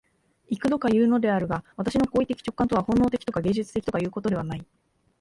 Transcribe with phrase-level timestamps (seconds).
[0.49, 4.65] 幾度かいうのであるが、私の行為的直観とは本能的とか芸術的とかいうことではない。